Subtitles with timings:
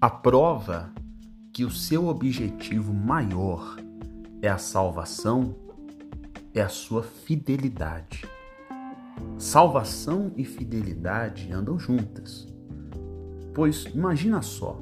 [0.00, 0.92] A prova
[1.52, 3.76] que o seu objetivo maior
[4.40, 5.56] é a salvação
[6.54, 8.24] é a sua fidelidade.
[9.36, 12.46] Salvação e fidelidade andam juntas.
[13.52, 14.78] Pois imagina só,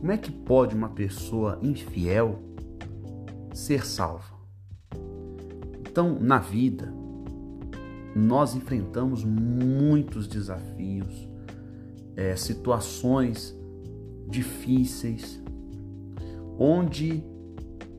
[0.00, 2.42] como é que pode uma pessoa infiel
[3.52, 4.32] ser salva?
[5.80, 6.90] Então, na vida,
[8.16, 11.28] nós enfrentamos muitos desafios,
[12.16, 13.57] é, situações
[14.28, 15.42] difíceis,
[16.58, 17.24] onde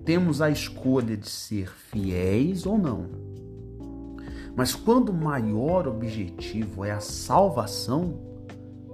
[0.05, 3.07] temos a escolha de ser fiéis ou não.
[4.55, 8.19] Mas quando o maior objetivo é a salvação,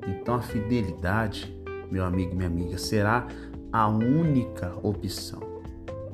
[0.07, 1.55] então a fidelidade,
[1.89, 3.27] meu amigo e minha amiga, será
[3.71, 5.39] a única opção.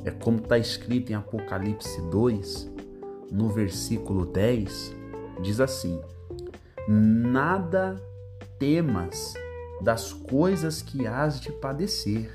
[0.03, 2.71] É como está escrito em Apocalipse 2,
[3.31, 4.95] no versículo 10,
[5.41, 5.99] diz assim:
[6.88, 8.01] Nada
[8.57, 9.34] temas
[9.82, 12.29] das coisas que hás de padecer.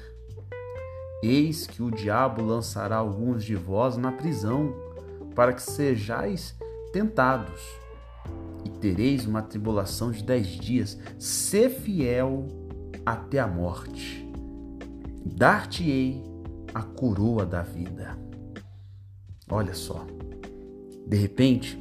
[1.22, 4.74] Eis que o diabo lançará alguns de vós na prisão,
[5.34, 6.56] para que sejais
[6.92, 7.60] tentados,
[8.64, 10.98] e tereis uma tribulação de dez dias.
[11.18, 12.48] Sê fiel
[13.04, 14.26] até a morte.
[15.24, 16.22] Dar-te-ei
[16.74, 18.18] a coroa da vida.
[19.48, 20.04] Olha só,
[21.06, 21.80] de repente,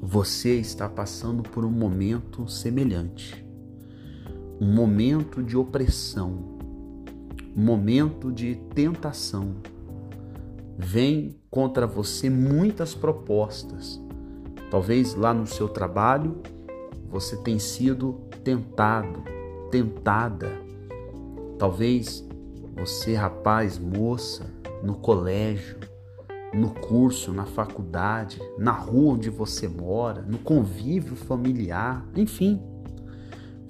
[0.00, 3.42] você está passando por um momento semelhante
[4.60, 6.58] um momento de opressão,
[7.56, 9.56] um momento de tentação.
[10.78, 14.00] Vem contra você muitas propostas.
[14.70, 16.40] Talvez lá no seu trabalho
[17.08, 19.22] você tenha sido tentado,
[19.70, 20.50] tentada.
[21.58, 22.26] Talvez
[22.74, 24.46] você, rapaz, moça,
[24.82, 25.78] no colégio,
[26.54, 32.71] no curso, na faculdade, na rua onde você mora, no convívio familiar, enfim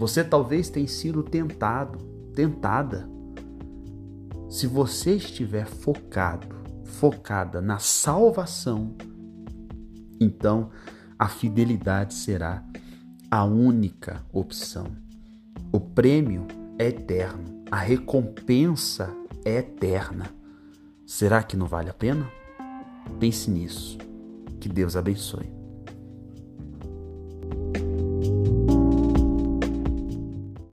[0.03, 1.97] você talvez tenha sido tentado,
[2.35, 3.09] tentada.
[4.51, 6.49] Se você estiver focado,
[6.85, 8.97] focada na salvação,
[10.21, 10.71] então
[11.17, 12.65] a fidelidade será
[13.31, 14.89] a única opção.
[15.71, 16.49] O prêmio
[16.81, 19.09] é eterno, a recompensa
[19.45, 20.35] é eterna.
[21.07, 22.29] Será que não vale a pena?
[23.21, 23.99] Pense nisso.
[24.59, 25.62] Que Deus abençoe.